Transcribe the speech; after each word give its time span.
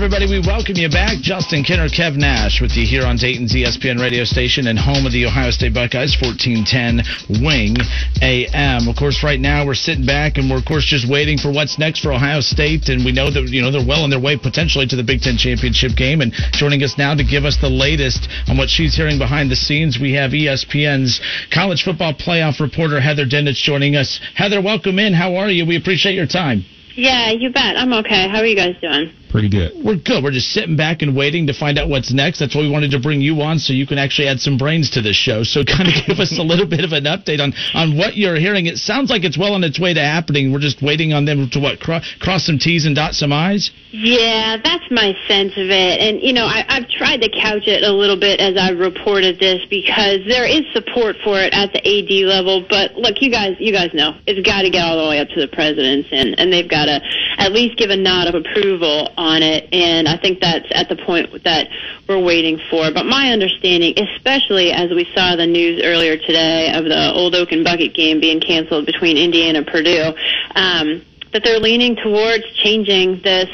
everybody. 0.00 0.24
We 0.24 0.40
welcome 0.40 0.80
you 0.80 0.88
back. 0.88 1.20
Justin 1.20 1.62
Kinner, 1.62 1.92
Kev 1.92 2.16
Nash 2.16 2.62
with 2.62 2.72
you 2.72 2.86
here 2.86 3.04
on 3.04 3.20
Dayton's 3.20 3.52
ESPN 3.52 4.00
radio 4.00 4.24
station 4.24 4.68
and 4.68 4.78
home 4.78 5.04
of 5.04 5.12
the 5.12 5.26
Ohio 5.26 5.50
State 5.50 5.74
Buckeyes, 5.74 6.16
1410 6.16 7.44
Wing 7.44 7.76
AM. 8.24 8.88
Of 8.88 8.96
course, 8.96 9.20
right 9.22 9.38
now 9.38 9.66
we're 9.66 9.76
sitting 9.76 10.06
back 10.06 10.38
and 10.38 10.48
we're, 10.48 10.56
of 10.56 10.64
course, 10.64 10.86
just 10.86 11.04
waiting 11.04 11.36
for 11.36 11.52
what's 11.52 11.78
next 11.78 12.00
for 12.00 12.14
Ohio 12.14 12.40
State. 12.40 12.88
And 12.88 13.04
we 13.04 13.12
know 13.12 13.28
that, 13.28 13.52
you 13.52 13.60
know, 13.60 13.70
they're 13.70 13.84
well 13.84 14.00
on 14.00 14.08
their 14.08 14.18
way 14.18 14.38
potentially 14.38 14.86
to 14.86 14.96
the 14.96 15.04
Big 15.04 15.20
Ten 15.20 15.36
championship 15.36 15.92
game. 15.92 16.22
And 16.22 16.32
joining 16.56 16.82
us 16.82 16.96
now 16.96 17.12
to 17.12 17.22
give 17.22 17.44
us 17.44 17.58
the 17.60 17.68
latest 17.68 18.26
on 18.48 18.56
what 18.56 18.70
she's 18.70 18.96
hearing 18.96 19.18
behind 19.18 19.50
the 19.50 19.56
scenes, 19.56 20.00
we 20.00 20.14
have 20.14 20.30
ESPN's 20.30 21.20
college 21.52 21.84
football 21.84 22.14
playoff 22.14 22.58
reporter, 22.58 23.04
Heather 23.04 23.26
Dinich, 23.26 23.60
joining 23.60 23.96
us. 23.96 24.18
Heather, 24.34 24.62
welcome 24.62 24.98
in. 24.98 25.12
How 25.12 25.36
are 25.36 25.50
you? 25.50 25.66
We 25.66 25.76
appreciate 25.76 26.14
your 26.14 26.26
time. 26.26 26.64
Yeah, 26.96 27.32
you 27.32 27.52
bet. 27.52 27.76
I'm 27.76 27.92
okay. 28.00 28.28
How 28.28 28.38
are 28.38 28.46
you 28.46 28.56
guys 28.56 28.76
doing? 28.80 29.12
Pretty 29.30 29.48
good. 29.48 29.72
We're 29.84 29.96
good. 29.96 30.24
We're 30.24 30.32
just 30.32 30.50
sitting 30.50 30.76
back 30.76 31.02
and 31.02 31.14
waiting 31.16 31.46
to 31.46 31.54
find 31.54 31.78
out 31.78 31.88
what's 31.88 32.12
next. 32.12 32.40
That's 32.40 32.54
why 32.54 32.62
we 32.62 32.70
wanted 32.70 32.90
to 32.90 33.00
bring 33.00 33.20
you 33.20 33.40
on 33.42 33.60
so 33.60 33.72
you 33.72 33.86
can 33.86 33.96
actually 33.96 34.26
add 34.26 34.40
some 34.40 34.58
brains 34.58 34.90
to 34.90 35.02
this 35.02 35.14
show. 35.14 35.44
So 35.44 35.62
kind 35.76 35.88
of 35.88 35.94
give 36.06 36.18
us 36.18 36.36
a 36.36 36.42
little 36.42 36.66
bit 36.66 36.82
of 36.82 36.90
an 36.90 37.04
update 37.04 37.38
on, 37.38 37.54
on 37.74 37.96
what 37.96 38.16
you're 38.16 38.36
hearing. 38.36 38.66
It 38.66 38.78
sounds 38.78 39.08
like 39.08 39.22
it's 39.22 39.38
well 39.38 39.54
on 39.54 39.62
its 39.62 39.78
way 39.78 39.94
to 39.94 40.00
happening. 40.00 40.52
We're 40.52 40.58
just 40.58 40.82
waiting 40.82 41.12
on 41.12 41.24
them 41.24 41.48
to 41.50 41.60
what 41.60 41.78
cro- 41.78 42.00
cross 42.18 42.46
some 42.46 42.58
T's 42.58 42.86
and 42.86 42.96
dot 42.96 43.14
some 43.14 43.32
I's. 43.32 43.70
Yeah, 43.92 44.56
that's 44.62 44.84
my 44.90 45.14
sense 45.28 45.52
of 45.54 45.70
it. 45.70 46.00
And 46.00 46.20
you 46.20 46.32
know, 46.32 46.46
I, 46.46 46.64
I've 46.68 46.88
tried 46.88 47.22
to 47.22 47.30
couch 47.30 47.66
it 47.66 47.82
a 47.82 47.92
little 47.92 48.18
bit 48.18 48.40
as 48.40 48.58
I've 48.58 48.78
reported 48.78 49.38
this 49.38 49.62
because 49.70 50.26
there 50.26 50.46
is 50.46 50.62
support 50.72 51.16
for 51.22 51.38
it 51.38 51.54
at 51.54 51.72
the 51.72 51.82
AD 51.82 52.26
level. 52.26 52.66
But 52.68 52.94
look, 52.94 53.22
you 53.22 53.30
guys, 53.30 53.54
you 53.60 53.72
guys 53.72 53.94
know 53.94 54.18
it's 54.26 54.44
got 54.46 54.62
to 54.62 54.70
get 54.70 54.82
all 54.82 54.98
the 54.98 55.08
way 55.08 55.18
up 55.20 55.28
to 55.30 55.40
the 55.40 55.48
presidents, 55.48 56.08
and 56.10 56.38
and 56.38 56.52
they've 56.52 56.68
got 56.68 56.86
to 56.86 56.98
at 57.40 57.52
least 57.52 57.78
give 57.78 57.88
a 57.88 57.96
nod 57.96 58.28
of 58.28 58.34
approval 58.34 59.08
on 59.16 59.42
it. 59.42 59.66
And 59.72 60.06
I 60.06 60.18
think 60.18 60.40
that's 60.40 60.66
at 60.72 60.88
the 60.88 60.96
point 60.96 61.42
that 61.44 61.68
we're 62.06 62.22
waiting 62.22 62.60
for. 62.70 62.92
But 62.92 63.06
my 63.06 63.32
understanding, 63.32 63.98
especially 63.98 64.70
as 64.70 64.90
we 64.90 65.08
saw 65.14 65.36
the 65.36 65.46
news 65.46 65.82
earlier 65.82 66.18
today 66.18 66.72
of 66.72 66.84
the 66.84 67.12
Old 67.12 67.34
Oaken 67.34 67.64
Bucket 67.64 67.94
game 67.94 68.20
being 68.20 68.40
canceled 68.40 68.84
between 68.84 69.16
Indiana 69.16 69.58
and 69.58 69.66
Purdue, 69.66 70.12
um, 70.54 71.02
that 71.32 71.42
they're 71.42 71.58
leaning 71.58 71.96
towards 71.96 72.44
changing 72.54 73.20
this 73.22 73.48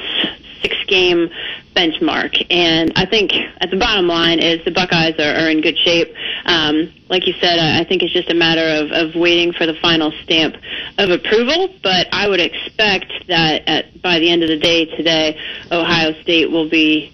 six 0.62 0.74
game 0.86 1.30
benchmark. 1.76 2.34
And 2.50 2.92
I 2.96 3.04
think 3.04 3.32
at 3.60 3.70
the 3.70 3.76
bottom 3.76 4.08
line 4.08 4.38
is 4.38 4.64
the 4.64 4.72
Buckeyes 4.72 5.14
are, 5.18 5.44
are 5.44 5.50
in 5.50 5.60
good 5.60 5.76
shape. 5.76 6.08
Um, 6.46 6.92
like 7.08 7.26
you 7.26 7.34
said, 7.34 7.58
I, 7.58 7.84
think 7.84 8.02
it's 8.02 8.12
just 8.12 8.30
a 8.30 8.34
matter 8.34 8.64
of, 8.64 8.90
of 8.90 9.14
waiting 9.14 9.52
for 9.52 9.66
the 9.66 9.74
final 9.80 10.10
stamp 10.24 10.56
of 10.98 11.10
approval. 11.10 11.68
But 11.82 12.08
I 12.10 12.28
would 12.28 12.40
expect 12.40 13.12
that 13.28 13.62
at, 13.68 14.02
by 14.02 14.18
the 14.18 14.30
end 14.30 14.42
of 14.42 14.48
the 14.48 14.58
day 14.58 14.86
today, 14.96 15.38
Ohio 15.70 16.12
State 16.22 16.50
will 16.50 16.68
be 16.68 17.12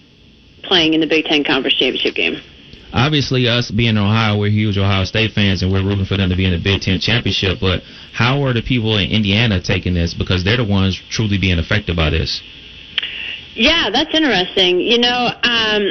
playing 0.62 0.94
in 0.94 1.00
the 1.00 1.08
Big 1.08 1.24
Ten 1.24 1.44
Conference 1.44 1.74
Championship 1.74 2.14
game. 2.14 2.40
Obviously, 2.92 3.48
us 3.48 3.70
being 3.70 3.96
in 3.96 3.98
Ohio, 3.98 4.38
we're 4.38 4.50
huge 4.50 4.77
Ohio 4.77 5.05
State 5.05 5.33
fans, 5.33 5.62
and 5.62 5.72
we're 5.72 5.83
rooting 5.83 6.05
for 6.05 6.18
them 6.18 6.28
to 6.28 6.36
be 6.36 6.44
in 6.44 6.52
the 6.52 6.62
Big 6.62 6.83
Ten 6.83 7.00
championship. 7.00 7.58
But 7.58 7.83
how 8.12 8.44
are 8.44 8.52
the 8.52 8.62
people 8.62 8.98
in 8.98 9.10
Indiana 9.10 9.60
taking 9.62 9.94
this? 9.94 10.12
Because 10.12 10.44
they're 10.44 10.58
the 10.58 10.64
ones 10.64 11.00
truly 11.10 11.38
being 11.38 11.58
affected 11.58 11.96
by 11.96 12.10
this. 12.10 12.42
Yeah, 13.55 13.91
that's 13.91 14.14
interesting. 14.14 14.81
You 14.81 14.98
know, 14.98 15.27
um, 15.42 15.89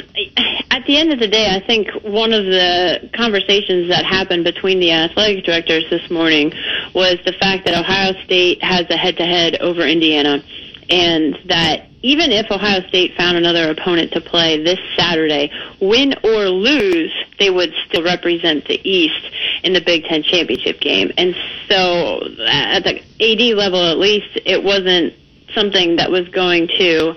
at 0.72 0.86
the 0.88 0.98
end 0.98 1.14
of 1.14 1.20
the 1.20 1.28
day, 1.28 1.48
I 1.56 1.66
think 1.66 1.90
one 2.04 2.34
of 2.34 2.46
the 2.46 3.10
conversations 3.14 3.90
that 3.90 4.04
happened 4.04 4.44
between 4.44 4.80
the 4.80 4.92
athletic 4.92 5.46
directors 5.46 5.86
this 5.90 6.10
morning 6.10 6.52
was 6.96 7.18
the 7.24 7.34
fact 7.34 7.66
that 7.66 7.78
Ohio 7.78 8.14
State 8.24 8.64
has 8.64 8.90
a 8.90 8.98
head-to-head 8.98 9.58
over 9.62 9.82
Indiana, 9.86 10.44
and 10.90 11.38
that 11.46 11.88
even 12.02 12.32
if 12.32 12.50
Ohio 12.50 12.82
State 12.88 13.16
found 13.16 13.38
another 13.38 13.70
opponent 13.70 14.12
to 14.14 14.22
play 14.22 14.64
this 14.64 14.80
Saturday, 14.98 15.52
win 15.80 16.16
or 16.24 16.50
lose, 16.50 17.14
they 17.38 17.52
would 17.52 17.72
still 17.88 18.04
represent 18.04 18.66
the 18.66 18.82
East 18.90 19.30
in 19.64 19.74
the 19.74 19.82
Big 19.82 20.06
Ten 20.06 20.24
championship 20.24 20.80
game. 20.80 21.12
And 21.16 21.36
so, 21.70 22.24
at 22.44 22.84
the 22.84 23.02
AD 23.20 23.56
level, 23.56 23.84
at 23.86 24.00
least, 24.00 24.40
it 24.46 24.64
wasn't 24.64 25.14
something 25.54 25.98
that 25.98 26.10
was 26.10 26.28
going 26.30 26.68
to 26.80 27.16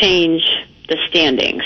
change 0.00 0.42
the 0.88 0.96
standings. 1.08 1.64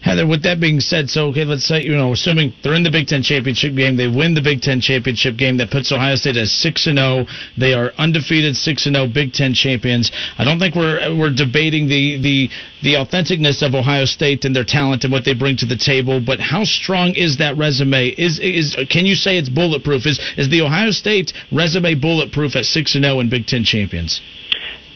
Heather, 0.00 0.26
with 0.26 0.44
that 0.44 0.60
being 0.60 0.80
said, 0.80 1.10
so 1.10 1.26
okay, 1.26 1.44
let's 1.44 1.66
say 1.66 1.82
you 1.82 1.96
know, 1.96 2.12
assuming 2.12 2.54
they're 2.62 2.74
in 2.74 2.84
the 2.84 2.90
Big 2.90 3.08
Ten 3.08 3.22
championship 3.22 3.74
game, 3.74 3.96
they 3.96 4.06
win 4.06 4.32
the 4.32 4.40
Big 4.40 4.62
Ten 4.62 4.80
championship 4.80 5.36
game. 5.36 5.56
That 5.56 5.70
puts 5.70 5.90
Ohio 5.90 6.14
State 6.14 6.36
as 6.36 6.52
six 6.52 6.86
and 6.86 6.98
zero. 6.98 7.26
They 7.58 7.74
are 7.74 7.92
undefeated, 7.98 8.56
six 8.56 8.86
and 8.86 8.94
zero 8.94 9.08
Big 9.08 9.32
Ten 9.32 9.54
champions. 9.54 10.12
I 10.38 10.44
don't 10.44 10.60
think 10.60 10.76
we're 10.76 11.18
we're 11.18 11.34
debating 11.34 11.88
the 11.88 12.16
the 12.22 12.48
the 12.82 12.94
authenticness 12.94 13.60
of 13.60 13.74
Ohio 13.74 14.04
State 14.04 14.44
and 14.44 14.54
their 14.54 14.64
talent 14.64 15.02
and 15.02 15.12
what 15.12 15.24
they 15.24 15.34
bring 15.34 15.56
to 15.58 15.66
the 15.66 15.76
table. 15.76 16.20
But 16.24 16.38
how 16.38 16.64
strong 16.64 17.14
is 17.14 17.38
that 17.38 17.58
resume? 17.58 18.08
Is 18.08 18.38
is 18.38 18.76
can 18.88 19.04
you 19.04 19.16
say 19.16 19.36
it's 19.36 19.48
bulletproof? 19.48 20.06
Is 20.06 20.20
is 20.36 20.48
the 20.48 20.62
Ohio 20.62 20.92
State 20.92 21.32
resume 21.50 21.96
bulletproof 21.96 22.54
at 22.54 22.66
six 22.66 22.94
and 22.94 23.04
oh 23.04 23.08
zero 23.08 23.20
and 23.20 23.30
Big 23.30 23.46
Ten 23.46 23.64
champions? 23.64 24.20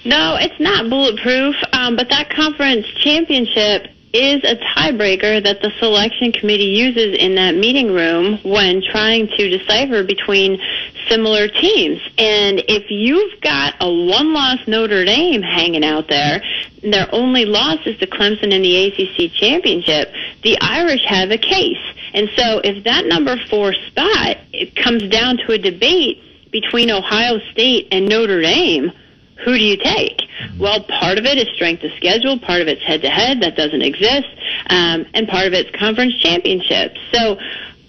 No, 0.05 0.37
it's 0.41 0.59
not 0.59 0.91
bulletproof, 0.91 1.55
um, 1.73 1.97
but 1.97 2.09
that 2.09 2.31
conference 2.31 2.87
championship 2.87 3.89
is 4.13 4.43
a 4.45 4.57
tiebreaker 4.57 5.43
that 5.43 5.63
the 5.63 5.71
selection 5.79 6.33
committee 6.33 6.65
uses 6.65 7.17
in 7.19 7.35
that 7.37 7.55
meeting 7.55 7.93
room 7.93 8.39
when 8.43 8.83
trying 8.83 9.27
to 9.29 9.49
decipher 9.49 10.03
between 10.03 10.61
similar 11.09 11.49
teams. 11.49 12.01
And 12.19 12.63
if 12.69 12.91
you've 12.91 13.41
got 13.41 13.75
a 13.81 13.89
one 13.89 14.35
loss 14.35 14.59
Notre 14.67 15.05
Dame 15.05 15.41
hanging 15.41 15.85
out 15.85 16.09
there, 16.09 16.43
their 16.83 17.09
only 17.13 17.47
loss 17.47 17.79
is 17.87 17.97
to 17.99 18.07
Clemson 18.07 18.53
in 18.53 18.63
the 18.63 18.87
ACC 18.87 19.33
championship, 19.33 20.13
the 20.43 20.59
Irish 20.61 21.05
have 21.07 21.31
a 21.31 21.39
case. 21.39 21.79
And 22.13 22.29
so 22.37 22.61
if 22.63 22.85
that 22.85 23.07
number 23.07 23.37
four 23.49 23.73
spot 23.73 24.37
it 24.53 24.77
comes 24.77 25.09
down 25.09 25.39
to 25.39 25.53
a 25.53 25.59
debate 25.59 26.23
between 26.51 26.91
Ohio 26.91 27.39
State 27.51 27.89
and 27.93 28.07
Notre 28.07 28.43
Dame, 28.43 28.93
who 29.45 29.59
do 29.59 29.65
you 29.65 29.77
take? 29.77 30.23
Well, 30.59 30.83
part 30.85 31.19
of 31.19 31.25
it 31.25 31.39
is 31.39 31.49
strength 31.55 31.83
of 31.85 31.93
schedule, 31.97 32.39
part 32.39 32.61
of 32.61 32.69
it's 32.69 32.83
head 32.83 33.03
to 33.03 33.11
head, 33.11 33.41
that 33.43 33.57
doesn't 33.57 33.83
exist, 33.83 34.29
um, 34.69 35.07
and 35.15 35.29
part 35.29 35.47
of 35.47 35.53
it's 35.53 35.71
conference 35.77 36.15
championship. 36.19 36.97
So, 37.13 37.39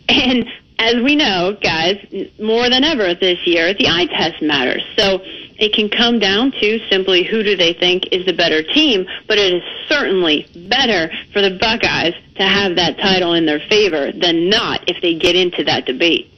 and 0.09 0.45
as 0.79 0.95
we 0.95 1.15
know, 1.15 1.57
guys, 1.61 2.03
more 2.39 2.69
than 2.69 2.83
ever 2.83 3.13
this 3.13 3.45
year, 3.45 3.73
the 3.73 3.87
eye 3.87 4.07
test 4.07 4.41
matters. 4.41 4.83
So 4.97 5.21
it 5.23 5.73
can 5.73 5.89
come 5.89 6.19
down 6.19 6.51
to 6.51 6.79
simply 6.89 7.23
who 7.23 7.43
do 7.43 7.55
they 7.55 7.73
think 7.73 8.11
is 8.11 8.25
the 8.25 8.33
better 8.33 8.63
team, 8.63 9.05
but 9.27 9.37
it 9.37 9.53
is 9.53 9.63
certainly 9.87 10.47
better 10.67 11.11
for 11.31 11.41
the 11.41 11.57
Buckeyes 11.59 12.15
to 12.35 12.43
have 12.43 12.75
that 12.75 12.97
title 12.97 13.33
in 13.33 13.45
their 13.45 13.59
favor 13.59 14.11
than 14.11 14.49
not 14.49 14.89
if 14.89 15.01
they 15.01 15.13
get 15.13 15.35
into 15.35 15.63
that 15.63 15.85
debate. 15.85 16.32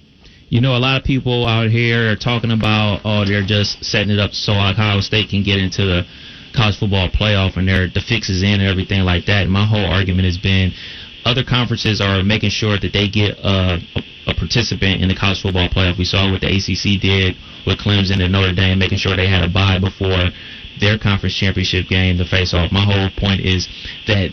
You 0.55 0.61
know, 0.61 0.77
a 0.77 0.79
lot 0.79 0.95
of 0.95 1.03
people 1.03 1.45
out 1.45 1.67
here 1.69 2.13
are 2.13 2.15
talking 2.15 2.49
about, 2.49 3.01
oh, 3.03 3.25
they're 3.25 3.43
just 3.43 3.83
setting 3.83 4.09
it 4.09 4.19
up 4.23 4.31
so 4.31 4.53
Ohio 4.53 5.01
State 5.01 5.27
can 5.27 5.43
get 5.43 5.59
into 5.59 5.83
the 5.83 6.07
college 6.55 6.79
football 6.79 7.09
playoff 7.09 7.57
and 7.57 7.67
they're 7.67 7.91
the 7.91 7.99
fixes 7.99 8.41
in 8.41 8.63
and 8.63 8.63
everything 8.63 9.03
like 9.03 9.25
that. 9.25 9.43
And 9.43 9.51
my 9.51 9.65
whole 9.67 9.83
argument 9.83 10.23
has 10.23 10.37
been 10.37 10.71
other 11.25 11.43
conferences 11.43 11.99
are 11.99 12.23
making 12.23 12.51
sure 12.51 12.79
that 12.79 12.93
they 12.93 13.09
get 13.09 13.35
a, 13.43 13.83
a 14.27 14.33
participant 14.33 15.03
in 15.03 15.09
the 15.09 15.15
college 15.19 15.41
football 15.41 15.67
playoff. 15.67 15.99
We 15.99 16.05
saw 16.05 16.31
what 16.31 16.39
the 16.39 16.47
ACC 16.47 17.03
did 17.03 17.35
with 17.67 17.75
Clemson 17.83 18.23
and 18.23 18.31
Notre 18.31 18.55
Dame, 18.55 18.79
making 18.79 18.99
sure 18.99 19.11
they 19.17 19.27
had 19.27 19.43
a 19.43 19.51
bye 19.51 19.83
before 19.83 20.31
their 20.79 20.97
conference 20.97 21.35
championship 21.35 21.91
game 21.91 22.15
the 22.15 22.23
face 22.23 22.53
off. 22.53 22.71
My 22.71 22.87
whole 22.87 23.11
point 23.19 23.43
is 23.43 23.67
that 24.07 24.31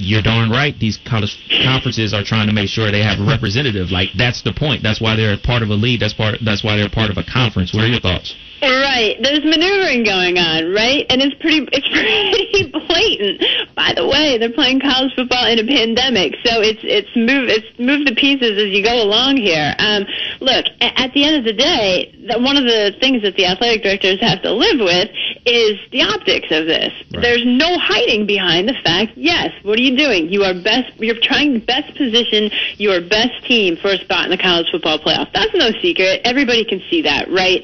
you're 0.00 0.22
darn 0.22 0.50
right. 0.50 0.74
These 0.78 0.98
college 1.06 1.36
conferences 1.64 2.12
are 2.12 2.24
trying 2.24 2.48
to 2.48 2.52
make 2.52 2.68
sure 2.68 2.90
they 2.90 3.02
have 3.02 3.20
a 3.20 3.26
representative. 3.26 3.90
Like 3.90 4.08
that's 4.16 4.42
the 4.42 4.52
point. 4.52 4.82
That's 4.82 5.00
why 5.00 5.16
they're 5.16 5.36
part 5.38 5.62
of 5.62 5.70
a 5.70 5.78
league. 5.78 6.00
That's 6.00 6.14
part. 6.14 6.38
That's 6.44 6.64
why 6.64 6.76
they're 6.76 6.90
part 6.90 7.10
of 7.10 7.18
a 7.18 7.24
conference. 7.24 7.72
What 7.72 7.84
are 7.84 7.88
your 7.88 8.00
thoughts? 8.00 8.34
Right. 8.62 9.16
There's 9.22 9.44
maneuvering 9.44 10.04
going 10.04 10.36
on, 10.36 10.72
right? 10.74 11.06
And 11.08 11.22
it's 11.22 11.34
pretty 11.40 11.64
it's 11.72 11.88
pretty 11.92 12.68
blatant. 12.68 13.40
By 13.74 13.94
the 13.96 14.04
way, 14.04 14.36
they're 14.36 14.52
playing 14.52 14.80
college 14.80 15.12
football 15.16 15.48
in 15.48 15.58
a 15.58 15.66
pandemic, 15.66 16.36
so 16.44 16.60
it's 16.60 16.80
it's 16.84 17.08
move 17.16 17.48
it's 17.48 17.66
move 17.78 18.04
the 18.04 18.14
pieces 18.14 18.60
as 18.60 18.68
you 18.68 18.84
go 18.84 19.00
along 19.00 19.36
here. 19.36 19.72
Um, 19.78 20.04
look, 20.40 20.66
at 20.80 21.12
the 21.12 21.24
end 21.24 21.36
of 21.40 21.44
the 21.44 21.56
day, 21.56 22.12
one 22.36 22.56
of 22.56 22.64
the 22.64 22.92
things 23.00 23.22
that 23.22 23.36
the 23.36 23.46
athletic 23.46 23.82
directors 23.82 24.20
have 24.20 24.42
to 24.42 24.52
live 24.52 24.80
with 24.80 25.08
is 25.46 25.78
the 25.90 26.02
optics 26.02 26.48
of 26.50 26.66
this. 26.66 26.92
Right. 27.12 27.22
There's 27.22 27.44
no 27.44 27.78
hiding 27.78 28.26
behind 28.26 28.68
the 28.68 28.74
fact. 28.84 29.12
Yes, 29.16 29.52
what 29.62 29.78
are 29.78 29.82
you 29.82 29.96
doing? 29.96 30.28
You 30.28 30.44
are 30.44 30.54
best. 30.54 30.92
You're 30.98 31.20
trying 31.20 31.54
to 31.54 31.60
best 31.60 31.96
position 31.96 32.50
your 32.76 33.00
best 33.00 33.44
team 33.46 33.76
for 33.76 33.88
a 33.88 33.98
spot 33.98 34.24
in 34.24 34.30
the 34.30 34.38
college 34.38 34.66
football 34.70 34.98
playoff. 34.98 35.32
That's 35.32 35.54
no 35.54 35.70
secret. 35.80 36.20
Everybody 36.24 36.64
can 36.64 36.82
see 36.90 37.02
that, 37.02 37.30
right? 37.30 37.62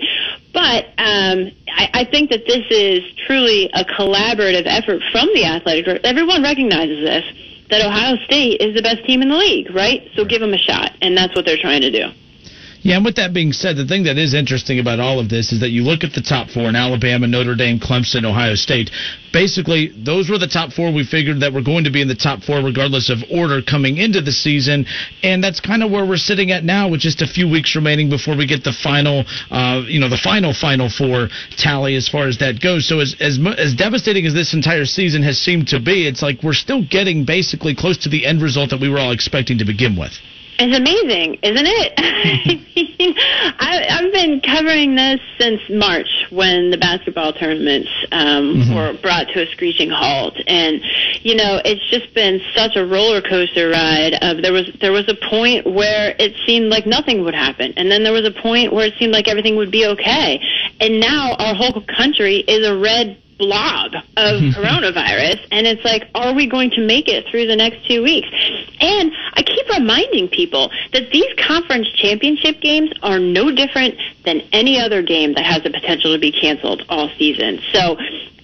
But 0.53 0.87
um, 0.99 1.53
I, 1.69 1.91
I 1.93 2.05
think 2.11 2.31
that 2.31 2.47
this 2.47 2.65
is 2.71 3.03
truly 3.27 3.71
a 3.75 3.85
collaborative 3.85 4.65
effort 4.67 5.03
from 5.13 5.29
the 5.35 5.45
athletic. 5.45 5.85
Group. 5.85 6.01
Everyone 6.05 6.43
recognizes 6.43 7.05
this 7.05 7.25
that 7.69 7.85
Ohio 7.85 8.17
State 8.25 8.61
is 8.61 8.75
the 8.75 8.83
best 8.83 9.05
team 9.05 9.23
in 9.23 9.29
the 9.29 9.37
league, 9.37 9.75
right? 9.75 10.09
So 10.15 10.25
give 10.25 10.41
them 10.41 10.55
a 10.55 10.59
shot, 10.59 10.93
and 11.03 11.17
that's 11.17 11.35
what 11.35 11.45
they're 11.45 11.61
trying 11.61 11.83
to 11.83 11.91
do. 11.91 12.13
Yeah, 12.87 12.99
and 12.99 13.05
with 13.05 13.17
that 13.17 13.35
being 13.35 13.51
said, 13.51 13.77
the 13.77 13.85
thing 13.85 14.05
that 14.05 14.17
is 14.17 14.33
interesting 14.33 14.79
about 14.79 15.01
all 15.01 15.19
of 15.19 15.29
this 15.29 15.51
is 15.51 15.59
that 15.59 15.71
you 15.71 15.83
look 15.83 16.05
at 16.05 16.13
the 16.13 16.23
top 16.23 16.51
four 16.51 16.69
in 16.69 16.77
Alabama, 16.77 17.27
Notre 17.27 17.57
Dame, 17.57 17.81
Clemson, 17.81 18.25
Ohio 18.25 18.55
State. 18.55 18.93
Basically, 19.33 19.89
those 19.89 20.31
were 20.31 20.39
the 20.39 20.47
top 20.47 20.71
four 20.71 20.93
we 20.93 21.03
figured 21.03 21.41
that 21.41 21.53
were 21.53 21.67
going 21.67 21.83
to 21.83 21.91
be 21.91 22.01
in 22.01 22.07
the 22.07 22.15
top 22.15 22.45
four 22.45 22.63
regardless 22.63 23.11
of 23.11 23.25
order 23.29 23.61
coming 23.61 23.99
into 23.99 24.21
the 24.21 24.31
season, 24.31 24.87
and 25.25 25.43
that's 25.43 25.59
kind 25.59 25.83
of 25.83 25.91
where 25.91 26.07
we're 26.07 26.17
sitting 26.17 26.53
at 26.53 26.63
now 26.63 26.89
with 26.89 27.01
just 27.01 27.23
a 27.23 27.27
few 27.27 27.51
weeks 27.51 27.75
remaining 27.75 28.09
before 28.09 28.37
we 28.37 28.47
get 28.47 28.63
the 28.63 28.73
final, 28.73 29.25
uh, 29.51 29.83
you 29.89 29.99
know, 29.99 30.09
the 30.09 30.23
final 30.23 30.55
Final 30.55 30.89
Four 30.89 31.27
tally 31.59 31.97
as 31.97 32.09
far 32.09 32.29
as 32.29 32.39
that 32.39 32.63
goes. 32.63 32.87
So 32.87 33.01
as 33.01 33.17
as 33.19 33.37
as 33.59 33.75
devastating 33.75 34.27
as 34.27 34.33
this 34.33 34.55
entire 34.55 34.85
season 34.85 35.25
has 35.25 35.39
seemed 35.39 35.67
to 35.75 35.81
be, 35.81 36.07
it's 36.07 36.23
like 36.23 36.45
we're 36.45 36.55
still 36.55 36.87
getting 36.89 37.25
basically 37.25 37.75
close 37.75 37.99
to 38.05 38.09
the 38.09 38.25
end 38.25 38.43
result 38.43 38.71
that 38.71 38.81
we 38.81 38.89
were 38.89 39.01
all 39.01 39.11
expecting 39.11 39.59
to 39.59 39.65
begin 39.65 39.99
with. 39.99 40.13
It's 40.59 40.77
amazing, 40.77 41.39
isn't 41.43 41.67
it? 41.67 41.93
I, 43.61 43.87
I've 43.91 44.13
been 44.13 44.41
covering 44.41 44.95
this 44.95 45.21
since 45.39 45.61
March 45.69 46.09
when 46.31 46.71
the 46.71 46.79
basketball 46.79 47.35
tournaments 47.35 47.91
um, 48.11 48.55
mm-hmm. 48.55 48.75
were 48.75 48.95
brought 49.03 49.29
to 49.35 49.43
a 49.43 49.47
screeching 49.53 49.91
halt, 49.91 50.35
and 50.47 50.81
you 51.21 51.35
know 51.35 51.61
it's 51.63 51.85
just 51.91 52.15
been 52.15 52.41
such 52.55 52.77
a 52.77 52.87
roller 52.87 53.21
coaster 53.21 53.69
ride. 53.69 54.15
Of 54.23 54.41
there 54.41 54.53
was 54.53 54.71
there 54.81 54.93
was 54.93 55.09
a 55.09 55.17
point 55.29 55.67
where 55.67 56.17
it 56.19 56.35
seemed 56.47 56.71
like 56.71 56.87
nothing 56.87 57.23
would 57.25 57.35
happen, 57.35 57.75
and 57.77 57.91
then 57.91 58.03
there 58.03 58.15
was 58.15 58.25
a 58.25 58.43
point 58.43 58.73
where 58.73 58.87
it 58.87 58.95
seemed 58.99 59.13
like 59.13 59.29
everything 59.29 59.57
would 59.57 59.71
be 59.71 59.85
okay, 59.85 60.41
and 60.81 61.01
now 61.01 61.35
our 61.39 61.55
whole 61.55 61.83
country 61.83 62.39
is 62.49 62.67
a 62.67 62.77
red 62.79 63.21
blob 63.39 63.93
of 64.17 64.41
coronavirus 64.55 65.47
and 65.51 65.67
it's 65.67 65.85
like 65.85 66.09
are 66.15 66.35
we 66.35 66.47
going 66.47 66.71
to 66.71 66.85
make 66.87 67.09
it 67.09 67.27
through 67.31 67.47
the 67.47 67.57
next 67.57 67.87
two 67.87 68.03
weeks 68.03 68.29
and 68.81 69.13
i 69.35 69.43
keep 69.43 69.69
reminding 69.69 70.29
people 70.29 70.71
that 70.93 71.11
these 71.11 71.33
conference 71.39 71.89
championship 71.93 72.61
games 72.61 72.91
are 73.03 73.19
no 73.19 73.51
different 73.51 73.95
than 74.25 74.41
any 74.53 74.81
other 74.81 75.03
game 75.03 75.35
that 75.35 75.45
has 75.45 75.63
the 75.63 75.71
potential 75.71 76.13
to 76.13 76.19
be 76.19 76.33
canceled 76.33 76.83
all 76.89 77.09
season 77.19 77.61
so 77.73 77.97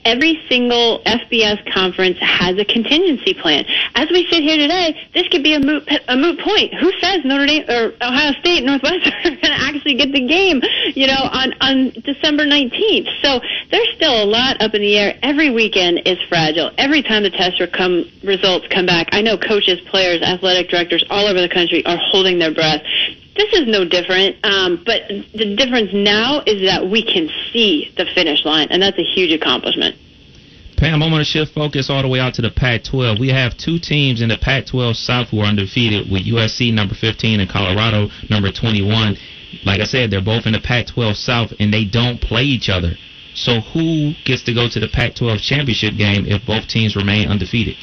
every 0.04 0.40
single 0.48 1.00
FBS 1.04 1.72
conference 1.72 2.18
has 2.20 2.58
a 2.58 2.64
contingency 2.64 3.34
plan. 3.34 3.64
As 3.94 4.08
we 4.10 4.26
sit 4.26 4.42
here 4.42 4.56
today, 4.56 4.96
this 5.14 5.28
could 5.28 5.42
be 5.42 5.54
a 5.54 5.60
moot 5.60 5.88
a 6.08 6.16
moot 6.16 6.38
point. 6.40 6.74
Who 6.74 6.92
says 7.00 7.24
Notre 7.24 7.46
Dame 7.46 7.64
or 7.68 7.94
Ohio 8.00 8.32
State, 8.40 8.64
Northwestern 8.64 9.12
are 9.24 9.30
going 9.30 9.40
to 9.40 9.50
actually 9.50 9.94
get 9.94 10.12
the 10.12 10.26
game? 10.26 10.62
You 10.94 11.06
know, 11.06 11.28
on 11.30 11.54
on 11.60 11.90
December 12.04 12.46
nineteenth. 12.46 13.08
So 13.22 13.40
there's 13.72 13.88
still 13.96 14.22
a 14.22 14.24
lot 14.24 14.62
up 14.62 14.74
in 14.74 14.82
the 14.82 14.96
air. 14.96 15.18
Every 15.22 15.50
weekend 15.50 16.02
is 16.06 16.18
fragile. 16.28 16.70
Every 16.78 17.02
time 17.02 17.24
the 17.24 17.30
test 17.30 17.60
come, 17.72 18.04
results 18.22 18.68
come 18.70 18.86
back, 18.86 19.08
I 19.10 19.22
know 19.22 19.36
coaches, 19.36 19.80
players, 19.90 20.22
athletic 20.22 20.68
directors 20.68 21.04
all 21.10 21.26
over 21.26 21.40
the 21.40 21.48
country 21.48 21.84
are 21.86 21.98
holding 21.98 22.38
their 22.38 22.54
breath 22.54 22.82
this 23.36 23.52
is 23.54 23.66
no 23.66 23.84
different. 23.84 24.36
Um, 24.44 24.82
but 24.84 25.08
the 25.08 25.56
difference 25.56 25.90
now 25.92 26.42
is 26.46 26.68
that 26.68 26.88
we 26.88 27.02
can 27.02 27.28
see 27.52 27.92
the 27.96 28.04
finish 28.14 28.44
line, 28.44 28.68
and 28.70 28.82
that's 28.82 28.98
a 28.98 29.02
huge 29.02 29.32
accomplishment. 29.32 29.96
Pam, 30.76 31.02
I'm 31.02 31.10
going 31.10 31.20
to 31.20 31.24
shift 31.24 31.54
focus 31.54 31.88
all 31.88 32.02
the 32.02 32.08
way 32.08 32.18
out 32.18 32.34
to 32.34 32.42
the 32.42 32.50
Pac-12. 32.50 33.20
We 33.20 33.28
have 33.28 33.56
two 33.56 33.78
teams 33.78 34.20
in 34.20 34.28
the 34.28 34.38
Pac-12 34.38 34.96
South 34.96 35.28
who 35.28 35.40
are 35.40 35.46
undefeated, 35.46 36.10
with 36.10 36.26
USC 36.26 36.74
number 36.74 36.94
15 36.94 37.40
and 37.40 37.48
Colorado 37.48 38.08
number 38.28 38.50
21. 38.50 39.16
Like 39.64 39.80
I 39.80 39.84
said, 39.84 40.10
they're 40.10 40.20
both 40.20 40.44
in 40.44 40.52
the 40.52 40.60
Pac-12 40.60 41.14
South, 41.16 41.52
and 41.60 41.72
they 41.72 41.84
don't 41.84 42.20
play 42.20 42.42
each 42.42 42.68
other. 42.68 42.94
So 43.34 43.60
who 43.60 44.12
gets 44.24 44.42
to 44.44 44.54
go 44.54 44.68
to 44.68 44.80
the 44.80 44.88
Pac-12 44.88 45.40
championship 45.40 45.96
game 45.96 46.26
if 46.26 46.44
both 46.46 46.68
teams 46.68 46.96
remain 46.96 47.28
undefeated? 47.28 47.76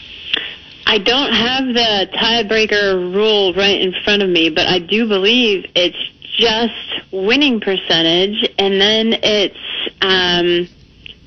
I 0.85 0.97
don't 0.97 1.31
have 1.31 1.65
the 1.67 2.09
tiebreaker 2.15 3.13
rule 3.13 3.53
right 3.53 3.79
in 3.79 3.93
front 4.03 4.23
of 4.23 4.29
me, 4.29 4.49
but 4.49 4.67
I 4.67 4.79
do 4.79 5.07
believe 5.07 5.65
it's 5.75 5.97
just 6.37 7.11
winning 7.11 7.59
percentage, 7.59 8.49
and 8.57 8.79
then 8.79 9.13
it's 9.21 9.55
um, 10.01 10.67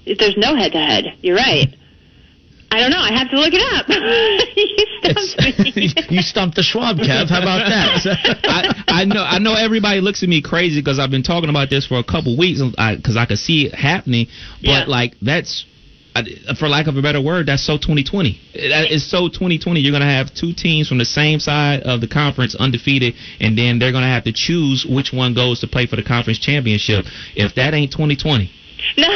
there's 0.05 0.37
no 0.37 0.57
head 0.57 0.73
to 0.73 0.79
head. 0.79 1.17
You're 1.21 1.37
right. 1.37 1.75
I 2.73 2.81
don't 2.81 2.91
know. 2.91 3.05
I 3.05 3.13
have 3.13 3.29
to 3.31 3.39
look 3.39 3.53
it 3.53 3.61
up. 3.61 3.85
you 4.57 5.15
stumped 5.21 5.77
me. 5.77 5.93
you 6.17 6.23
stumped 6.23 6.57
the 6.57 6.63
Schwab, 6.63 6.97
Kev. 6.97 7.29
How 7.29 7.43
about 7.43 7.69
that? 7.69 8.41
I, 8.45 9.03
I, 9.03 9.05
know. 9.05 9.23
I 9.23 9.39
know 9.39 9.55
everybody 9.55 10.01
looks 10.01 10.23
at 10.23 10.29
me 10.31 10.41
crazy 10.41 10.81
because 10.81 10.99
I've 10.99 11.11
been 11.11 11.23
talking 11.23 11.51
about 11.51 11.69
this 11.69 11.87
for 11.87 11.99
a 11.99 12.05
couple 12.05 12.39
weeks 12.39 12.63
because 12.63 13.17
I, 13.17 13.23
I 13.23 13.27
could 13.27 13.39
see 13.39 13.67
it 13.67 13.75
happening. 13.75 14.27
But 14.63 14.69
yeah. 14.69 14.85
like 14.87 15.15
that's 15.21 15.67
for 16.59 16.69
lack 16.69 16.87
of 16.87 16.97
a 16.97 17.03
better 17.03 17.21
word, 17.21 17.47
that's 17.47 17.65
so 17.65 17.77
2020. 17.77 18.41
It's 18.55 19.11
so 19.11 19.29
2020. 19.29 19.81
You're 19.81 19.93
going 19.93 20.01
to 20.01 20.07
have 20.07 20.33
two 20.33 20.53
teams 20.53 20.89
from 20.89 20.99
the 20.99 21.05
same 21.05 21.41
side 21.41 21.81
of 21.83 22.01
the 22.01 22.09
conference 22.09 22.55
undefeated, 22.55 23.15
and 23.41 23.57
then 23.57 23.79
they're 23.79 23.93
going 23.93 24.05
to 24.05 24.09
have 24.09 24.25
to 24.25 24.33
choose 24.33 24.87
which 24.89 25.13
one 25.13 25.35
goes 25.35 25.61
to 25.61 25.69
play 25.69 25.87
for 25.87 25.97
the 25.97 26.03
conference 26.05 26.39
championship. 26.39 27.05
If 27.37 27.55
that 27.57 27.75
ain't 27.75 27.93
2020. 27.93 28.51
No, 28.97 29.09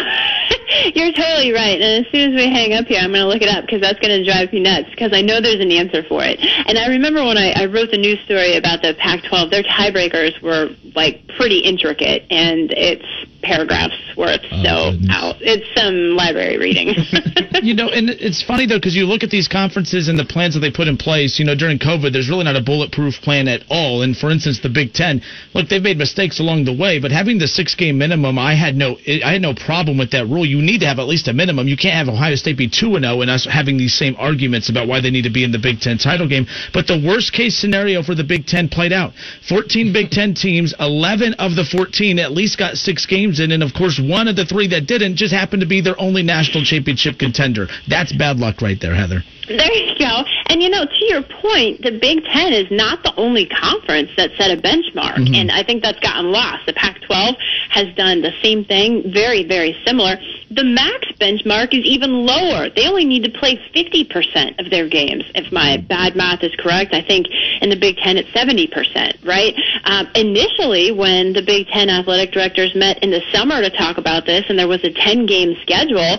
you're 0.94 1.12
totally 1.12 1.52
right. 1.52 1.80
And 1.80 2.04
as 2.04 2.12
soon 2.12 2.32
as 2.32 2.36
we 2.36 2.50
hang 2.50 2.74
up 2.74 2.86
here, 2.86 3.00
I'm 3.00 3.10
going 3.10 3.22
to 3.22 3.28
look 3.28 3.42
it 3.42 3.48
up 3.48 3.64
because 3.64 3.80
that's 3.80 3.98
going 4.00 4.16
to 4.16 4.24
drive 4.24 4.52
me 4.52 4.60
nuts 4.60 4.90
because 4.90 5.12
I 5.12 5.22
know 5.22 5.40
there's 5.40 5.60
an 5.60 5.72
answer 5.72 6.02
for 6.04 6.22
it. 6.24 6.38
And 6.40 6.78
I 6.78 6.88
remember 6.88 7.24
when 7.24 7.38
I, 7.38 7.52
I 7.52 7.64
wrote 7.66 7.90
the 7.90 7.98
news 7.98 8.20
story 8.24 8.56
about 8.56 8.82
the 8.82 8.94
Pac-12, 8.94 9.50
their 9.50 9.62
tiebreakers 9.62 10.40
were 10.42 10.70
like 10.94 11.26
pretty 11.36 11.58
intricate, 11.58 12.24
and 12.30 12.72
it's 12.72 13.04
paragraphs 13.46 13.94
worth. 14.16 14.42
Oh, 14.50 14.62
so 14.62 14.74
out. 15.10 15.36
It's 15.40 15.66
some 15.78 16.18
library 16.18 16.58
reading. 16.58 16.94
you 17.62 17.74
know, 17.74 17.88
and 17.88 18.10
it's 18.10 18.42
funny 18.42 18.66
though 18.66 18.78
because 18.78 18.96
you 18.96 19.06
look 19.06 19.22
at 19.22 19.30
these 19.30 19.46
conferences 19.46 20.08
and 20.08 20.18
the 20.18 20.24
plans 20.24 20.54
that 20.54 20.60
they 20.60 20.70
put 20.70 20.88
in 20.88 20.96
place. 20.96 21.38
You 21.38 21.46
know, 21.46 21.54
during 21.54 21.78
COVID, 21.78 22.12
there's 22.12 22.28
really 22.28 22.44
not 22.44 22.56
a 22.56 22.60
bulletproof 22.60 23.22
plan 23.22 23.46
at 23.46 23.62
all. 23.70 24.02
And 24.02 24.16
for 24.16 24.30
instance, 24.30 24.60
the 24.60 24.68
Big 24.68 24.92
Ten, 24.92 25.22
look, 25.54 25.68
they've 25.68 25.82
made 25.82 25.98
mistakes 25.98 26.40
along 26.40 26.64
the 26.64 26.74
way, 26.74 26.98
but 26.98 27.12
having 27.12 27.38
the 27.38 27.46
six 27.46 27.74
game 27.74 27.98
minimum, 27.98 28.38
I 28.38 28.54
had 28.54 28.74
no, 28.74 28.98
I 29.06 29.38
had 29.38 29.42
no 29.42 29.54
problem 29.54 29.96
with 29.96 30.10
that 30.10 30.26
rule. 30.26 30.44
You 30.44 30.60
need 30.60 30.80
to 30.80 30.86
have 30.86 30.98
at 30.98 31.06
least 31.06 31.28
a 31.28 31.32
minimum. 31.32 31.68
You 31.68 31.76
can't 31.76 31.94
have 31.94 32.12
Ohio 32.12 32.34
State 32.34 32.58
be 32.58 32.68
two 32.68 32.96
and 32.96 33.04
zero 33.04 33.18
oh 33.18 33.22
and 33.22 33.30
us 33.30 33.46
having 33.46 33.78
these 33.78 33.94
same 33.94 34.16
arguments 34.18 34.68
about 34.68 34.88
why 34.88 35.00
they 35.00 35.10
need 35.10 35.22
to 35.22 35.32
be 35.32 35.44
in 35.44 35.52
the 35.52 35.62
Big 35.62 35.80
Ten 35.80 35.98
title 35.98 36.28
game. 36.28 36.46
But 36.72 36.86
the 36.86 36.98
worst 36.98 37.32
case 37.32 37.56
scenario 37.56 38.02
for 38.02 38.14
the 38.14 38.24
Big 38.24 38.46
Ten 38.46 38.68
played 38.68 38.92
out. 38.92 39.12
14 39.48 39.92
Big 39.92 40.10
Ten 40.10 40.34
teams, 40.34 40.74
11 40.80 41.34
of 41.34 41.54
the 41.54 41.64
14 41.64 42.18
at 42.18 42.32
least 42.32 42.58
got 42.58 42.76
six 42.76 43.06
games 43.06 43.35
games 43.36 43.44
in, 43.44 43.52
and 43.52 43.62
of 43.62 43.74
course, 43.76 44.00
one 44.02 44.28
of 44.28 44.36
the 44.36 44.44
three 44.44 44.68
that 44.68 44.86
didn't 44.86 45.16
just 45.16 45.32
happened 45.32 45.60
to 45.60 45.68
be 45.68 45.80
their 45.80 45.98
only 46.00 46.22
national 46.22 46.64
championship 46.64 47.18
contender. 47.18 47.66
That's 47.88 48.12
bad 48.12 48.38
luck 48.38 48.60
right 48.62 48.78
there, 48.80 48.94
Heather. 48.94 49.22
There 49.48 49.72
you 49.72 49.98
go. 49.98 50.24
And 50.46 50.62
you 50.62 50.68
know, 50.68 50.84
to 50.84 51.04
your 51.06 51.22
point, 51.22 51.82
the 51.82 51.98
Big 52.00 52.24
Ten 52.24 52.52
is 52.52 52.66
not 52.70 53.02
the 53.02 53.14
only 53.16 53.46
conference 53.46 54.10
that 54.16 54.30
set 54.36 54.50
a 54.50 54.60
benchmark, 54.60 55.16
mm-hmm. 55.16 55.34
and 55.34 55.50
I 55.52 55.62
think 55.62 55.82
that's 55.82 56.00
gotten 56.00 56.32
lost. 56.32 56.66
The 56.66 56.72
Pac-12 56.72 57.36
has 57.70 57.94
done 57.94 58.22
the 58.22 58.32
same 58.42 58.64
thing, 58.64 59.12
very, 59.12 59.46
very 59.46 59.76
similar. 59.86 60.16
The 60.50 60.62
max 60.62 61.08
benchmark 61.20 61.74
is 61.74 61.84
even 61.84 62.24
lower. 62.24 62.70
They 62.70 62.86
only 62.86 63.04
need 63.04 63.24
to 63.24 63.30
play 63.30 63.58
50% 63.74 64.60
of 64.60 64.70
their 64.70 64.88
games. 64.88 65.24
If 65.34 65.50
my 65.50 65.76
bad 65.76 66.14
math 66.14 66.42
is 66.44 66.54
correct, 66.58 66.94
I 66.94 67.02
think 67.02 67.26
in 67.60 67.68
the 67.68 67.76
Big 67.76 67.96
Ten 67.96 68.16
it's 68.16 68.30
70%, 68.30 69.26
right? 69.26 69.54
Um, 69.84 70.06
initially, 70.14 70.92
when 70.92 71.32
the 71.32 71.42
Big 71.42 71.66
Ten 71.66 71.90
athletic 71.90 72.32
directors 72.32 72.74
met 72.76 73.02
in 73.02 73.10
the 73.10 73.22
summer 73.32 73.60
to 73.60 73.70
talk 73.70 73.98
about 73.98 74.24
this, 74.26 74.44
and 74.48 74.58
there 74.58 74.68
was 74.68 74.84
a 74.84 74.90
10-game 74.90 75.56
schedule, 75.62 76.18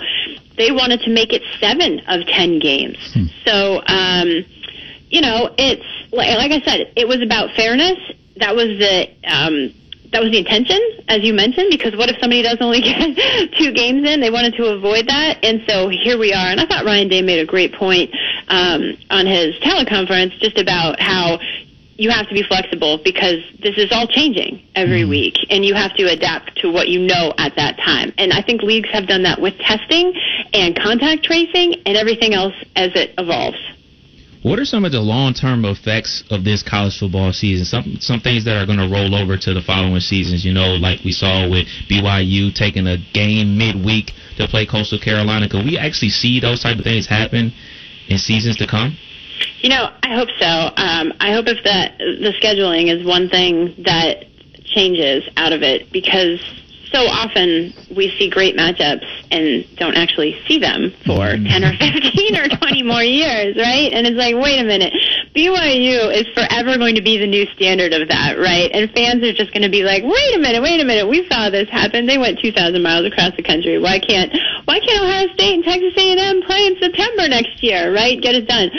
they 0.58 0.72
wanted 0.72 1.02
to 1.02 1.10
make 1.10 1.32
it 1.32 1.44
seven 1.60 2.00
of 2.08 2.26
ten 2.28 2.60
games. 2.60 2.98
Hmm. 3.14 3.26
So, 3.46 3.82
um, 3.88 4.44
you 5.10 5.22
know, 5.22 5.54
it's 5.58 5.86
like, 6.12 6.36
like 6.36 6.52
I 6.52 6.62
said, 6.66 6.92
it 6.96 7.08
was 7.08 7.22
about 7.22 7.56
fairness. 7.56 7.98
That 8.38 8.56
was 8.56 8.68
the 8.80 9.08
um, 9.24 9.74
that 10.12 10.22
was 10.22 10.32
the 10.32 10.38
intention, 10.38 10.80
as 11.08 11.24
you 11.24 11.34
mentioned, 11.34 11.68
because 11.70 11.96
what 11.96 12.10
if 12.10 12.18
somebody 12.20 12.42
does 12.42 12.58
only 12.62 12.82
get 12.88 13.16
two 13.58 13.72
games 13.74 14.08
in? 14.08 14.22
They 14.22 14.30
wanted 14.30 14.56
to 14.56 14.66
avoid 14.66 15.08
that, 15.08 15.44
and 15.44 15.62
so 15.68 15.90
here 15.90 16.18
we 16.18 16.34
are. 16.34 16.48
And 16.48 16.60
I 16.60 16.66
thought 16.66 16.86
Ryan 16.86 17.08
Day 17.08 17.22
made 17.22 17.40
a 17.40 17.46
great 17.46 17.74
point 17.74 18.12
um, 18.48 18.98
on 19.10 19.26
his 19.26 19.56
teleconference 19.60 20.38
just 20.40 20.58
about 20.58 21.00
how 21.00 21.40
you 21.98 22.10
have 22.12 22.28
to 22.28 22.34
be 22.34 22.44
flexible 22.44 23.00
because 23.04 23.42
this 23.62 23.76
is 23.78 23.92
all 23.92 24.08
changing 24.08 24.62
every 24.76 25.02
mm. 25.02 25.10
week 25.10 25.36
and 25.50 25.66
you 25.66 25.74
have 25.74 25.94
to 25.96 26.04
adapt 26.06 26.56
to 26.58 26.72
what 26.72 26.88
you 26.88 27.00
know 27.00 27.34
at 27.38 27.56
that 27.56 27.78
time. 27.78 28.14
And 28.18 28.32
I 28.32 28.42
think 28.44 28.62
leagues 28.62 28.90
have 28.92 29.08
done 29.08 29.24
that 29.24 29.42
with 29.42 29.58
testing 29.58 30.14
and 30.54 30.76
contact 30.76 31.24
tracing 31.24 31.82
and 31.86 31.98
everything 31.98 32.34
else 32.34 32.54
as 32.76 32.92
it 32.94 33.16
evolves. 33.18 33.58
What 34.48 34.60
are 34.60 34.66
some 34.66 34.86
of 34.86 34.94
the 34.94 35.02
long-term 35.02 35.66
effects 35.66 36.24
of 36.30 36.46
this 36.46 36.64
college 36.64 36.98
football 36.98 37.34
season? 37.34 37.66
Some 37.66 37.98
some 38.00 38.22
things 38.22 38.46
that 38.46 38.56
are 38.56 38.66
going 38.66 38.80
to 38.80 38.88
roll 38.88 39.14
over 39.14 39.36
to 39.36 39.54
the 39.54 39.62
following 39.62 40.00
seasons. 40.00 40.46
You 40.46 40.54
know, 40.54 40.76
like 40.76 41.04
we 41.04 41.12
saw 41.12 41.50
with 41.50 41.68
BYU 41.92 42.56
taking 42.56 42.88
a 42.88 42.96
game 43.12 43.58
midweek 43.58 44.14
to 44.38 44.48
play 44.48 44.66
Coastal 44.66 45.00
Carolina. 45.00 45.50
Could 45.50 45.66
we 45.66 45.78
actually 45.78 46.12
see 46.16 46.40
those 46.40 46.64
type 46.64 46.78
of 46.78 46.86
things 46.86 47.08
happen 47.08 47.52
in 48.08 48.18
seasons 48.18 48.56
to 48.64 48.68
come? 48.68 48.96
You 49.60 49.68
know, 49.68 49.92
I 50.02 50.16
hope 50.16 50.30
so. 50.40 50.72
Um, 50.78 51.12
I 51.20 51.34
hope 51.34 51.48
if 51.48 51.62
that 51.66 51.98
the 51.98 52.32
scheduling 52.42 52.88
is 52.88 53.06
one 53.06 53.28
thing 53.28 53.76
that 53.84 54.28
changes 54.64 55.28
out 55.36 55.52
of 55.52 55.62
it 55.62 55.92
because 55.92 56.40
so 56.92 57.06
often 57.06 57.74
we 57.96 58.10
see 58.18 58.30
great 58.30 58.56
matchups 58.56 59.06
and 59.32 59.66
don't 59.78 59.96
actually 59.96 60.40
see 60.48 60.60
them 60.60 60.92
for 61.06 61.36
mm-hmm. 61.36 61.48
10 61.48 61.64
or 61.64 61.74
15 61.78 62.36
or 62.38 62.48
20 62.48 62.84
more 62.84 63.04
years, 63.04 63.56
right? 63.58 63.92
And 63.94 64.08
it's 64.08 64.18
like, 64.18 64.36
wait 64.36 64.60
a 64.60 64.64
minute. 64.64 64.94
BYU 65.36 66.14
is 66.14 66.28
forever 66.34 66.78
going 66.78 66.96
to 66.96 67.02
be 67.02 67.18
the 67.18 67.28
new 67.28 67.46
standard 67.56 67.94
of 67.94 68.08
that, 68.10 68.38
right? 68.38 68.72
And 68.74 68.90
fans 68.92 69.24
are 69.24 69.34
just 69.34 69.54
going 69.54 69.64
to 69.64 69.70
be 69.70 69.84
like, 69.84 70.04
wait 70.04 70.36
a 70.36 70.40
minute, 70.40 70.62
wait 70.62 70.82
a 70.82 70.86
minute, 70.86 71.08
we 71.08 71.28
saw 71.30 71.50
this 71.50 71.70
happen. 71.70 72.06
They 72.06 72.18
went 72.18 72.40
2,000 72.40 72.82
miles 72.82 73.06
across 73.06 73.36
the 73.36 73.44
country. 73.44 73.80
Why 73.80 74.00
can't 74.00 74.32
why 74.66 74.80
can't 74.80 75.02
Ohio 75.02 75.28
State 75.34 75.56
and 75.56 75.64
Texas 75.64 75.94
A&M 75.96 76.42
play 76.44 76.66
in 76.68 76.76
September 76.80 77.28
next 77.28 77.64
year, 77.64 77.94
right? 77.94 78.20
Get 78.22 78.36
it 78.36 78.48
done. 78.48 78.70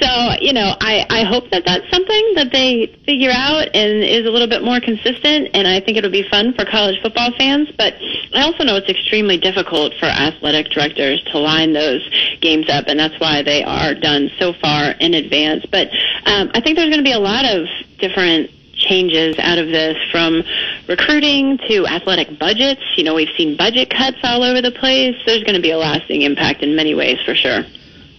So, 0.00 0.32
you 0.40 0.52
know, 0.52 0.76
I, 0.80 1.06
I 1.08 1.24
hope 1.24 1.50
that 1.50 1.64
that's 1.64 1.88
something 1.90 2.34
that 2.34 2.50
they 2.52 2.86
figure 3.06 3.30
out 3.32 3.68
and 3.74 4.04
is 4.04 4.26
a 4.26 4.30
little 4.30 4.48
bit 4.48 4.62
more 4.62 4.80
consistent, 4.80 5.48
and 5.54 5.66
I 5.66 5.80
think 5.80 5.96
it'll 5.96 6.10
be 6.10 6.28
fun 6.28 6.52
for 6.54 6.64
college 6.64 7.00
football 7.00 7.32
fans. 7.38 7.70
But 7.76 7.94
I 8.34 8.42
also 8.42 8.64
know 8.64 8.76
it's 8.76 8.90
extremely 8.90 9.38
difficult 9.38 9.94
for 9.98 10.06
athletic 10.06 10.68
directors 10.68 11.22
to 11.32 11.38
line 11.38 11.72
those 11.72 12.02
games 12.40 12.68
up, 12.68 12.86
and 12.88 12.98
that's 12.98 13.18
why 13.20 13.42
they 13.42 13.62
are 13.64 13.94
done 13.94 14.30
so 14.38 14.52
far 14.52 14.90
in 15.00 15.14
advance. 15.14 15.64
But 15.70 15.88
um, 16.26 16.50
I 16.52 16.60
think 16.60 16.76
there's 16.76 16.90
going 16.90 17.02
to 17.02 17.08
be 17.08 17.12
a 17.12 17.18
lot 17.18 17.44
of 17.44 17.66
different 17.98 18.50
changes 18.74 19.38
out 19.38 19.58
of 19.58 19.68
this 19.68 19.96
from 20.10 20.42
recruiting 20.88 21.58
to 21.68 21.86
athletic 21.86 22.38
budgets. 22.38 22.82
You 22.96 23.04
know, 23.04 23.14
we've 23.14 23.34
seen 23.36 23.56
budget 23.56 23.90
cuts 23.90 24.18
all 24.22 24.42
over 24.42 24.60
the 24.60 24.72
place. 24.72 25.16
There's 25.24 25.42
going 25.42 25.56
to 25.56 25.62
be 25.62 25.70
a 25.70 25.78
lasting 25.78 26.22
impact 26.22 26.62
in 26.62 26.76
many 26.76 26.94
ways 26.94 27.18
for 27.24 27.34
sure. 27.34 27.62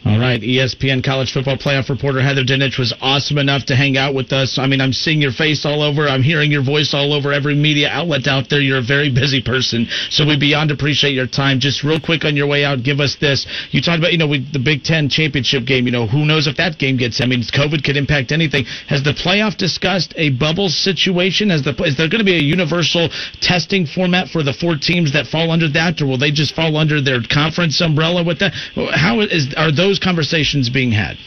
All 0.08 0.20
right, 0.20 0.40
ESPN 0.40 1.04
college 1.04 1.34
football 1.34 1.58
playoff 1.58 1.90
reporter 1.90 2.22
Heather 2.22 2.44
Dinich 2.44 2.80
was 2.80 2.94
awesome 3.02 3.38
enough 3.38 3.66
to 3.66 3.76
hang 3.76 3.98
out 3.98 4.16
with 4.16 4.32
us. 4.32 4.58
I 4.58 4.66
mean, 4.66 4.80
I'm 4.80 4.94
seeing 4.94 5.22
your 5.22 5.34
face 5.34 5.66
all 5.66 5.84
over. 5.84 6.08
I'm 6.08 6.24
hearing 6.24 6.50
your 6.50 6.64
voice 6.64 6.94
all 6.94 7.12
over 7.12 7.34
every 7.34 7.56
media 7.56 7.90
outlet 7.90 8.26
out 8.26 8.50
there. 8.50 8.62
You're 8.62 8.78
a 8.78 8.82
very 8.82 9.10
busy 9.14 9.42
person, 9.42 9.86
so 10.10 10.26
we 10.26 10.40
beyond 10.40 10.72
appreciate 10.72 11.12
your 11.12 11.28
time. 11.28 11.60
Just 11.60 11.84
real 11.84 12.00
quick 12.00 12.24
on 12.24 12.38
your 12.38 12.48
way 12.48 12.64
out, 12.64 12.84
give 12.84 13.02
us 13.02 13.18
this. 13.20 13.46
You 13.72 13.82
talked 13.82 14.00
about, 14.00 14.14
you 14.14 14.18
know, 14.18 14.28
we, 14.28 14.40
the 14.40 14.64
Big 14.64 14.84
Ten 14.84 15.10
championship 15.10 15.66
game. 15.66 15.86
You 15.86 15.92
know, 15.92 16.08
who 16.08 16.24
knows 16.24 16.48
if 16.48 16.56
that 16.56 16.78
game 16.78 16.96
gets? 16.96 17.20
I 17.20 17.26
mean, 17.26 17.42
COVID 17.42 17.84
could 17.84 17.98
impact 17.98 18.32
anything. 18.32 18.64
Has 18.88 19.04
the 19.04 19.12
playoff 19.12 19.58
discussed 19.58 20.14
a 20.16 20.30
bubble 20.30 20.70
situation? 20.70 21.50
Has 21.50 21.64
the 21.64 21.76
is 21.84 21.98
there 21.98 22.08
going 22.08 22.24
to 22.24 22.26
be 22.26 22.38
a 22.38 22.42
universal 22.42 23.10
testing 23.42 23.86
format 23.86 24.30
for 24.30 24.42
the 24.42 24.54
four 24.54 24.78
teams 24.78 25.12
that 25.12 25.28
fall 25.28 25.52
under 25.52 25.68
that, 25.74 26.02
or 26.02 26.06
will 26.06 26.18
they 26.18 26.32
just 26.32 26.56
fall 26.56 26.78
under 26.78 27.02
their 27.02 27.20
conference 27.22 27.82
umbrella 27.82 28.24
with 28.24 28.40
that? 28.40 28.54
How 28.96 29.20
is 29.20 29.54
are 29.58 29.72
those 29.98 30.04
conversations 30.04 30.70
being 30.70 30.92
had? 30.92 31.18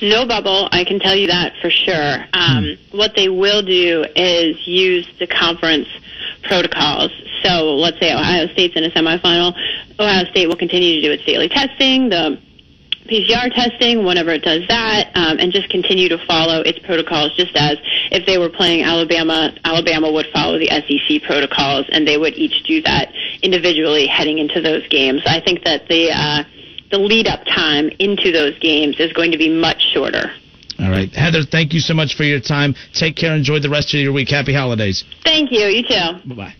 No 0.00 0.26
bubble, 0.26 0.68
I 0.70 0.84
can 0.84 1.00
tell 1.00 1.16
you 1.16 1.26
that 1.26 1.54
for 1.60 1.70
sure. 1.70 2.24
Um, 2.32 2.76
hmm. 2.90 2.96
What 2.96 3.14
they 3.16 3.28
will 3.28 3.62
do 3.62 4.04
is 4.14 4.56
use 4.66 5.08
the 5.18 5.26
conference 5.26 5.88
protocols. 6.44 7.10
So 7.42 7.74
let's 7.74 7.98
say 7.98 8.12
Ohio 8.12 8.46
State's 8.48 8.76
in 8.76 8.84
a 8.84 8.90
semifinal. 8.90 9.56
Ohio 9.98 10.24
State 10.30 10.46
will 10.46 10.56
continue 10.56 11.00
to 11.00 11.02
do 11.02 11.12
its 11.12 11.24
daily 11.24 11.48
testing, 11.48 12.10
the 12.10 12.40
PCR 13.06 13.52
testing 13.52 14.04
whenever 14.04 14.30
it 14.30 14.42
does 14.42 14.62
that, 14.68 15.10
um, 15.14 15.38
and 15.40 15.50
just 15.50 15.68
continue 15.70 16.08
to 16.10 16.18
follow 16.26 16.60
its 16.60 16.78
protocols. 16.80 17.34
Just 17.34 17.56
as 17.56 17.78
if 18.12 18.24
they 18.26 18.38
were 18.38 18.50
playing 18.50 18.84
Alabama, 18.84 19.52
Alabama 19.64 20.12
would 20.12 20.26
follow 20.32 20.58
the 20.58 20.68
SEC 20.68 21.22
protocols, 21.22 21.86
and 21.90 22.06
they 22.06 22.18
would 22.18 22.34
each 22.34 22.62
do 22.64 22.82
that 22.82 23.12
individually 23.42 24.06
heading 24.06 24.38
into 24.38 24.60
those 24.60 24.86
games. 24.88 25.22
I 25.26 25.40
think 25.40 25.64
that 25.64 25.88
the 25.88 26.10
uh, 26.12 26.44
the 26.90 26.98
lead 26.98 27.26
up 27.26 27.44
time 27.44 27.90
into 27.98 28.32
those 28.32 28.58
games 28.58 28.98
is 28.98 29.12
going 29.12 29.30
to 29.32 29.38
be 29.38 29.48
much 29.48 29.80
shorter. 29.92 30.30
All 30.78 30.90
right. 30.90 31.10
Heather, 31.12 31.42
thank 31.42 31.72
you 31.72 31.80
so 31.80 31.92
much 31.92 32.14
for 32.14 32.22
your 32.22 32.40
time. 32.40 32.74
Take 32.94 33.16
care. 33.16 33.34
Enjoy 33.34 33.58
the 33.58 33.70
rest 33.70 33.94
of 33.94 34.00
your 34.00 34.12
week. 34.12 34.28
Happy 34.28 34.54
holidays. 34.54 35.04
Thank 35.24 35.50
you. 35.50 35.66
You 35.66 35.82
too. 35.82 36.28
Bye 36.28 36.34
bye. 36.34 36.54